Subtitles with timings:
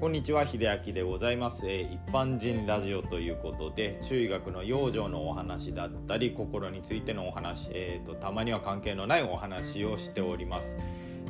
[0.00, 10.78] こんにちは秀明でございます、えー、一般人ラジオということで中医学の養生のお話だったり心についてのお話、えーと、たまには関係のないお話をしております、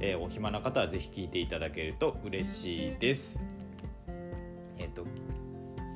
[0.00, 3.42] えー、お暇な方はぜひ聞いていただけると嬉しいです。
[4.78, 5.04] えっ、ー、と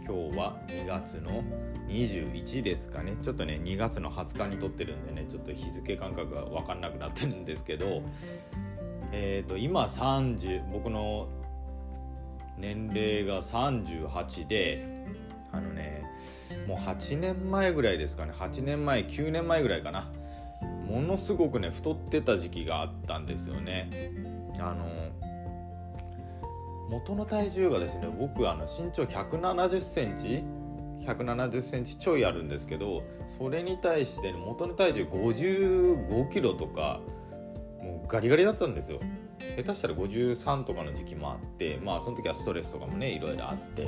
[0.04, 1.44] 今日は2月の
[1.86, 3.14] 21ですかね。
[3.22, 8.02] ちょっとね2月の20日に撮ってるんでねちょっと日付感覚が分かんなくなってるんですけど
[9.12, 11.28] えっ、ー、と今30僕の
[12.58, 14.86] 年齢が38で
[15.52, 16.04] あのね
[16.66, 18.32] もう8年前ぐらいですかね。
[18.32, 20.10] 8年前9年前ぐらいかな。
[20.86, 23.90] ものすごくね太ってた時期があったんですよね。
[24.58, 24.86] あの
[26.88, 30.44] 元の体重がですね僕あの身長1 7 0センチ
[31.04, 37.00] 170センチちょいあるんですけどそれに対して元の体重55キロとか
[37.82, 39.00] もうガリガリだったんですよ。
[39.56, 43.86] 下手したら53とかの時期もあってまあその時はストレスとかもねいろいろあって。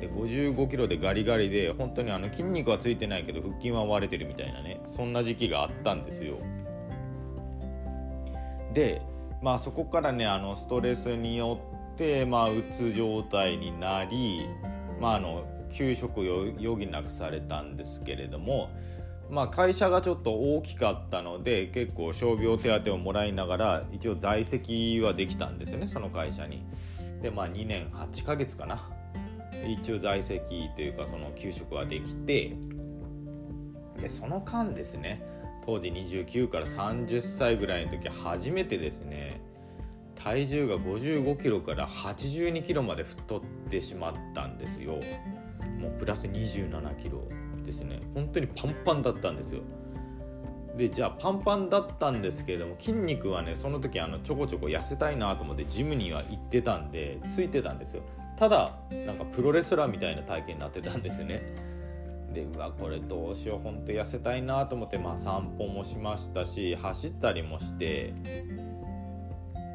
[0.00, 6.38] で55キロでガリガリで本当にあの筋肉はついてないけど腹筋は割れてるみたいなねそんな時期があったんですよ。
[8.72, 9.02] で
[9.40, 11.60] まあそこからねあのストレスによ
[11.92, 14.48] ってまあうつ状態になり
[15.00, 18.70] まああの休職を余儀なくされたんですけれども
[19.34, 26.64] まあ、会社がちょっと大きかったので結構傷病手当をもらいながら一応在籍はできたんですよねその会社に。
[27.20, 28.88] でまあ2年8ヶ月かな。
[29.66, 32.56] 一応在籍というかその給食はできて。
[34.00, 35.24] でその間ですね
[35.66, 39.40] 当時29から30歳ぐらいの時初めてですね
[40.14, 45.00] 体重が55キロから82キロまで太ってしまったんですよ。
[45.80, 47.24] もうプラス27キロ。
[47.64, 48.00] ですね。
[48.14, 49.62] 本当にパンパンだったんですよ。
[50.76, 58.02] でじゃあパンパンだったんですけれども筋肉はねその時あのちょこちょこ痩せたいなと思ってジムには行ってたんでついてたんですよ。
[58.36, 61.42] ただなんかプロレスラーみたいな体型になってたんですね。
[62.32, 68.12] でうわこれどうしようほんと痩せたいなと思ってまあ散歩もしましたし走ったりもして。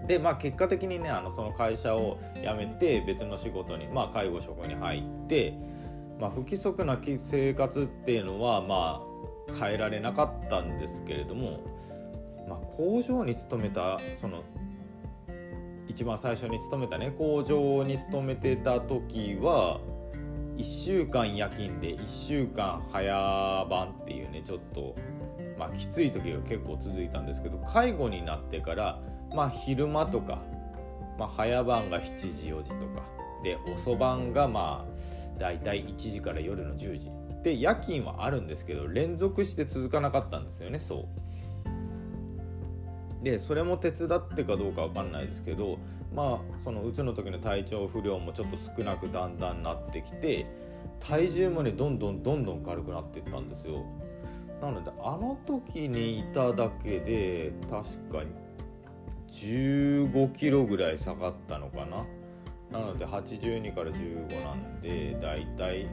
[0.07, 5.53] でまあ結果的にねあのその会社を辞めて別の仕事にまあ介護職に入って
[6.19, 9.01] まあ、不規則な生活っていうのはま
[9.49, 11.61] あ変えられなかったんですけれども、
[12.47, 14.43] まあ、工場に勤めたその
[15.87, 19.79] 一番最初に勤めたね工場に勤めてた時は
[20.57, 24.95] 1週間夜勤で1週間早番っていうねちょっと、
[25.57, 28.99] まあ、きつい時が結構続いたんですけど介護になってから、
[29.33, 30.41] まあ、昼間とか、
[31.17, 33.03] まあ、早番が7時4時とか
[33.41, 37.11] で遅番がまあだいたい1時から夜の10時。
[37.43, 41.07] で夜勤はあるんですけど連続して続かなかったんですよねそ
[43.21, 43.23] う。
[43.23, 45.77] でそれも手伝ってかどうか分かんないですけど
[46.13, 50.45] まあそのうつの時の体調不良もちょっと少なくだんだんなってきて
[50.99, 53.85] 体重もねどんどんどんどん軽くなっていったんですよ。
[54.61, 58.31] なのであの時にいただけで確かに
[59.31, 62.05] 15キロぐらい下がったのかな。
[62.71, 65.87] なので82から15なんでだいたい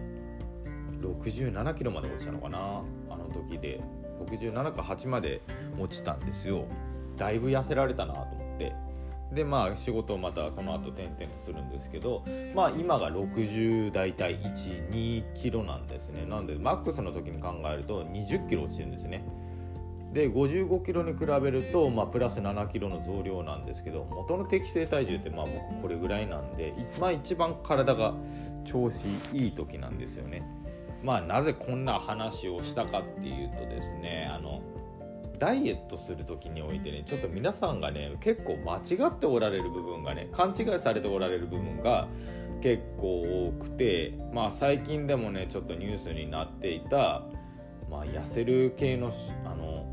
[1.01, 2.59] 67キロまで落ちたのかな？
[3.11, 3.81] あの時で。
[4.17, 5.43] 67か8まで
[5.79, 6.65] 落ちたんですよ。
[7.19, 8.73] だいぶ痩せられたなと思って。
[9.31, 12.25] でまあ仕事をまたその後転々とするんですけど
[12.55, 16.25] まあ今が60大体12キロなんですね。
[16.25, 19.23] なのでマックスの時に考えると20キロ落ちてるんですね。
[20.17, 28.15] で55キロに比べると、まあ、プラス7キロの増量なんですけど元の適正体重ってまあ僕これぐらいなんで、まあ、一番体が
[28.65, 30.43] 調子いい時なんですよね。
[31.03, 34.63] まあなぜこんな話をしたかっていうとですねあの
[35.39, 42.09] ダイエットする時においてねちょっと皆さんがね結構間違っておられる部分がね勘違いされておられる部分が
[42.63, 47.23] 結構多くてまあ最近でもねちょっとニュースになっていた、
[47.91, 49.13] まあ、痩せる系の
[49.45, 49.86] あの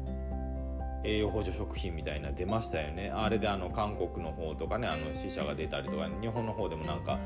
[1.04, 7.20] 栄養補助食品みたいな出ましたよねあれであの韓国の方とかねあの死者が出たりとか日本の方でもなんか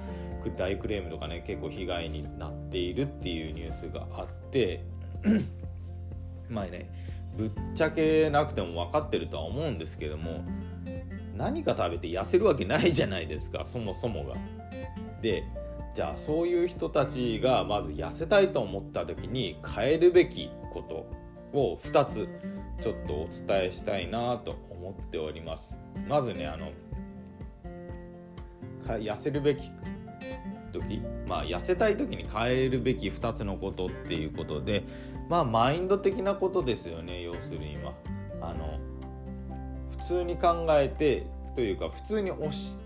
[0.56, 4.84] 大クレームとかね結構被害になっているっていうニュースがあって
[6.50, 6.90] まあね
[7.36, 10.44] ぶっちゃけなくても分かってるとは思うんですけども
[11.36, 14.34] 何か食べて痩せるわけないじゃないですかそもそもが。
[15.22, 15.44] で
[15.94, 21.08] じゃあそういう人たちがまず痩せたいと思った時に変えるべきこと
[21.58, 22.30] を2つ
[22.82, 25.76] ちょっとお伝えしたいなと思っております。
[26.08, 26.72] まずねあの
[28.84, 29.72] 痩せるべき
[30.72, 31.02] 時？
[31.28, 34.84] まあ痩せたい時に変えるべき2つのことっていうことで
[35.30, 37.94] まあマインド的なことですよね要するには
[38.42, 38.80] あの
[40.00, 42.78] 普通に考えてというか普通におっし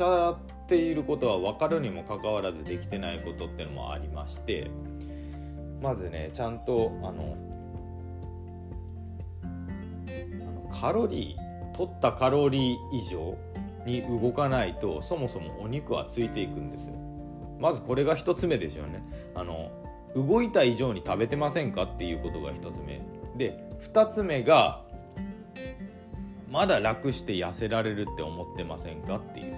[0.00, 4.70] ゃっていることは分かるにもかかわらずできてないことってのもありまして
[5.82, 7.36] まずねちゃんとあの
[10.80, 13.36] カロリー取ったカロリー以上
[13.84, 16.94] に動かないとそもそもお肉はついていくんですよ。
[17.58, 19.02] まずこれが1つ目ですよね。
[19.34, 19.70] あの
[20.16, 23.02] 動いた以上に食べてませんかっていうことが1つ目。
[23.36, 24.82] で2つ目が
[26.50, 29.56] まだ楽して痩せられるって思ってませんかっていう。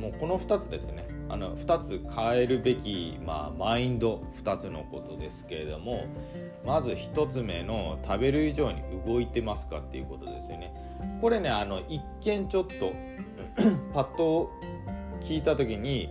[0.00, 1.06] もうこの2つですね。
[1.28, 6.06] あの2つ変えるべき、まあ、マインド2つのことですけれども
[6.64, 10.72] まず1つ目の食べる以上に動いてますかっていうことですよね。
[11.20, 12.92] これねあの一見ちょっと
[13.92, 14.50] パッと
[15.20, 16.08] 聞いた時に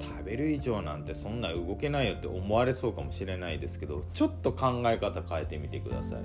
[0.00, 6.22] 食べる以上なんてそんな動けないよって思われそうかもしれないですけどちょっと考え方変えてみてください。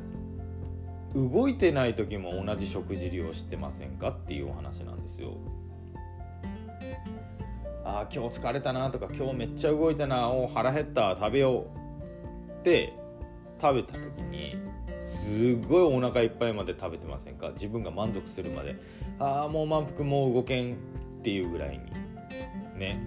[1.16, 5.38] 動いてない時も同じ食事量してませんかっていうお話なんですよ。
[7.86, 12.94] あ今日疲れたなとか今日めっちゃ動いたなお腹減った食べようって
[13.62, 14.56] 食べた時に
[15.02, 17.50] すごいお腹いっぱいまで食べてませんか？
[17.50, 18.76] 自分が満足するまで
[19.20, 20.78] ああもう満腹もう動けんっ
[21.24, 22.80] ていうぐらいに。
[22.80, 23.00] ね。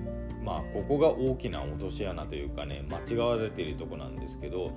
[0.46, 4.70] まあここが大きな落とし穴というかね間違われているとこなんですけど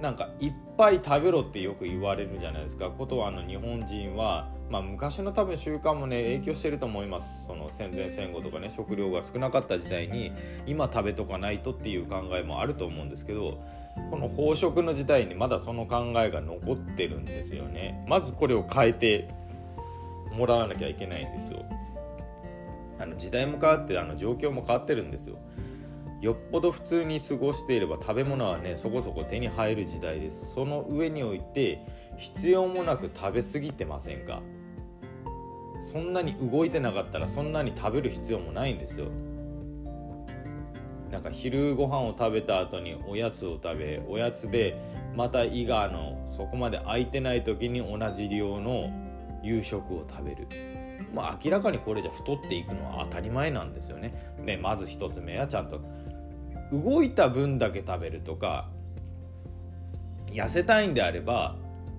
[0.00, 2.90] なんかいっぱい食べろってよく言われるじゃないですか。
[2.90, 7.46] ことはあの日本人は、まあ、昔の多分習慣もね影響してると思います。
[7.46, 10.32] その戦前戦後とかね食料が少なかった時代に
[10.66, 13.58] 今食べとかないとっていう考えもあると思うんですけど
[14.10, 18.04] この飽食の時代にまだその考えが残ってるんですよね。
[18.06, 19.28] まずこれを変えて
[20.32, 21.64] もらわなきゃいけないんですよ。
[22.98, 25.38] あの時代も変わってあの状況も変わってるんですよ。
[26.20, 30.54] よっぽど普通に過ごしていれば食べ物はねそこそこ手に入る時代です。
[30.54, 31.80] その上において
[32.16, 34.42] 必要もなく食べ過ぎてませんか。
[35.80, 39.08] そんなに動いてなかったらそんなに食べる必要もないんですよ。
[41.10, 44.76] なんか昼ご飯を食べた後におやつを食べおやつで
[45.14, 48.90] また胃がのそこまで空いてない時に同じ量の
[49.42, 50.48] 夕食を食べる。
[51.14, 54.34] まあ明らかにこれじゃ太っていくのは当たり前なんですよね。
[54.44, 55.80] でまず1つ目はちゃんと
[56.72, 58.68] 動いた分だけ食べるとか
[60.26, 61.56] 痩せたいんであれば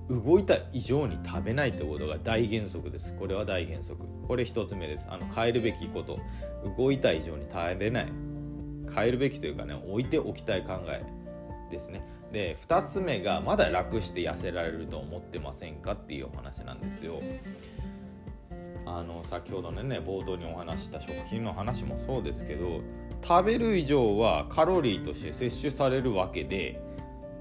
[0.09, 3.13] 動いた以上に食べないってことが大原則です。
[3.15, 4.05] これは大原則。
[4.27, 5.07] これ1つ目です。
[5.09, 6.19] あの変えるべきこと。
[6.77, 8.07] 動いた以上に食べない。
[8.93, 11.03] 変えるべきというかね置いておきたい考え
[11.69, 12.03] ですね。
[12.31, 17.21] で2つ目がまだ楽して痩せられると思ってませんかっていうお話なんですよ。
[18.89, 22.81] あの先ほどのね冒頭にお話した食品の話もそうですけど
[23.21, 26.81] 食べる以上はカロリーとして摂取されるわけで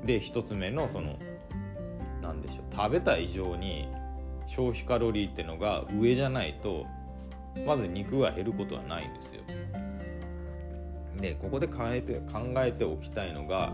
[0.05, 1.17] で1つ目のその
[2.21, 3.89] 何でしょう食べた以上に
[4.49, 6.87] 消費カロリーってのが上じゃないと
[7.65, 9.43] まず肉が減ることはないんですよ。
[11.21, 13.73] でここで考えて考えておきたいのが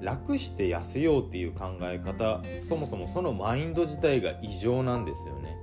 [0.00, 5.56] 楽して痩せようっていう考え方そもそもそのマインド自体が異常なんですよね。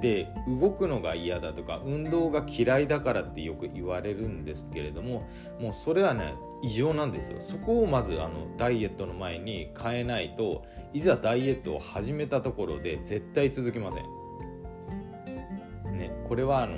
[0.00, 5.28] で動くのが嫌だとか運動が嫌いだからってよく言われるんですけれども
[5.60, 7.38] もうそれはね異常なんですよ。
[7.40, 14.04] そこをまずあのダイエットの前に変えないといざダイエットを始めたところで絶対続きません。
[15.96, 16.76] ねこれはあの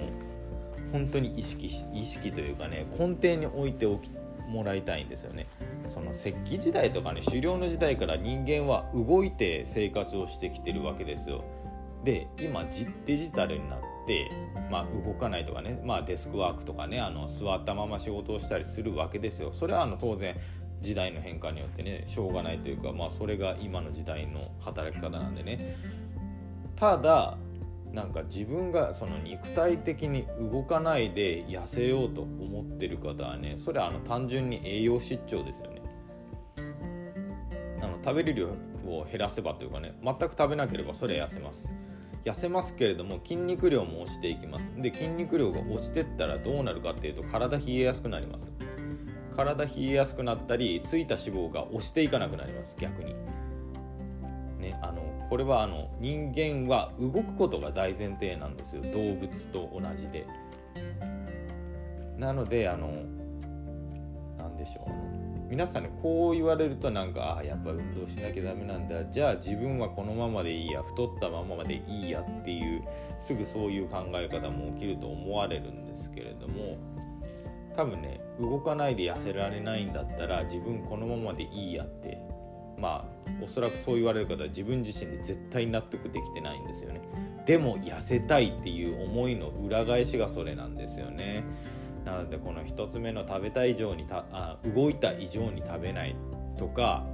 [0.93, 4.11] 本当に意識し意識というかね根底に置いておき
[4.49, 5.47] もらいたいんですよね。
[5.87, 11.45] その石器時代とかね狩猟の時代から人間は動いて生活をしてきてるわけですよ。
[12.05, 12.65] で今
[13.05, 14.31] デジタルになって、
[14.71, 19.53] まあ、動かないとかね、まあ、デスクワークとかねあの座ったまま仕事をしたりするわけですよ。
[19.53, 20.37] それはあの当然
[20.81, 25.77] 時代の変化によってねしょうがないというか、まあ、それが今の時代の働き方なんでね。
[26.77, 27.37] ただ
[27.93, 35.83] なんか自分がその肉体的に動かないで痩せようと思ってる方はねそれはあの単純に栄養失調ですよね。
[37.83, 38.49] あの食べる量
[38.99, 41.71] を減らせばというかね全く食べなければそれ痩せます。
[42.25, 44.65] 痩せますけれども筋肉量も落ちていきます。
[44.77, 48.53] で筋肉量が落ちてったらどうなるかっていうと体冷えやすくなります。
[49.35, 53.15] 体冷えやすくなったりついた脂肪が落ちていかなくなります逆に。
[54.59, 58.83] ねあのこれはあの人間は動くことが大前提なんですよ。
[58.83, 60.27] 動物と同じで。
[62.19, 62.93] なのであの
[64.37, 69.05] 何でしょう皆さんねこう言われるとなんかあやっぱ運動しなきゃダメなんだ。
[69.07, 70.81] じゃあ自分はこのままでいいや。
[70.85, 72.85] 太ったままでいいやっていう
[73.19, 76.79] すぐそういう考え方も起きると思われるんですけれども
[77.77, 82.19] 多分ね動かないで痩せられないんだったら自分このままでいいやって
[82.79, 87.01] まあおそらくそう言われる方は自分自身で絶対納得できてないんですよね。
[87.45, 91.43] でも痩せたいっていう思いの裏返しがそれなんですよね。
[92.05, 96.17] なのでこの1つ目の食べた以上にたあ動いた以上に食べない
[96.57, 97.05] とか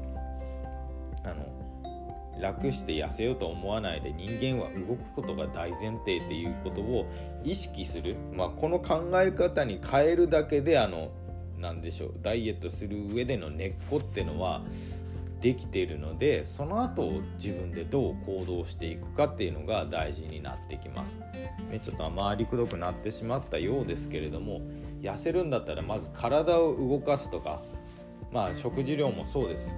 [1.24, 1.56] あの
[2.40, 7.06] 楽して痩せようと思わないで人間は動くことが大前提っていうことを
[7.42, 11.10] 意識する、まあ、この考え方に変えるだけであの
[11.58, 14.62] 何でしょうダイエットする上での根っこってのは
[15.46, 21.20] できているのでその後自分でどう行動していくかっていうのが大事になってきます。
[21.70, 24.60] ね、ちょっと回りくどくなってしまったようですけれども
[25.00, 27.62] 痩せるんだったらまず体を動かすとか
[28.32, 29.76] まあ食事量もそうです。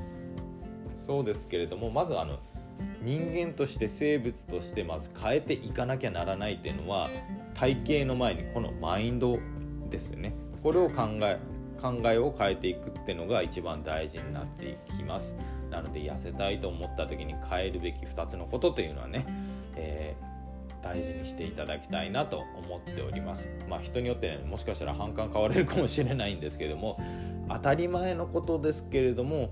[0.96, 2.38] そうですけれどもまずあの
[3.02, 7.10] 人間として生物としてまず変えていかなきゃならないっていうのは
[7.52, 9.38] 体型の前にこのマインド
[9.90, 10.32] ですよね。
[10.62, 11.38] これを考え
[11.78, 15.37] 考えを変えていくっていうのが一番大事になっていきます。
[15.70, 19.26] なので痩せたいと思った時に変えるべき2つのことというのはね、
[19.76, 23.48] えー、大事にしていただきたいなと思っております。
[23.68, 26.98] まあ人によって、ね、もしかしたら反感変われるかもしれないんですけども
[27.48, 29.50] 当たり前のことですけれども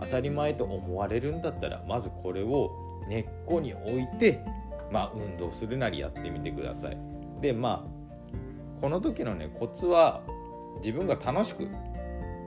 [0.00, 2.70] 当たり前と思われるんだったらまずこれを
[3.08, 4.44] 根っこに置いて
[4.90, 6.98] まあ運動するなりやってみてください。
[7.40, 10.22] でまあこの時のねコツは
[10.78, 11.68] 自分が楽しく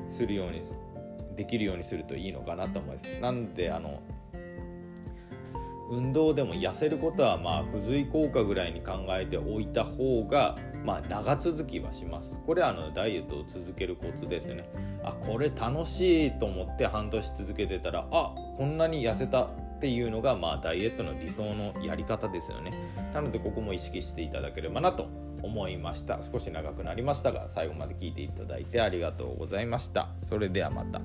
[0.09, 0.61] するように
[1.35, 3.19] できるようにするといいのかなと思います。
[3.21, 4.01] なんであの
[5.89, 12.39] 運動でも痩せることはまあ付随効果ぐらいに考えておいた方がまあ長続きはします。
[12.45, 14.69] これはあのダイエットを続けるコツですよね。
[15.03, 22.71] あこれ楽しいと思って半年続けてたらあこんなに痩せたっていうのがまあダイエットの理想のやり方ですよね。
[23.13, 25.07] なのでここも意識していただければなと
[25.45, 31.01] 思いました少し長くなりましたが最後まで聞いていただいてありがとうございましたそれではまた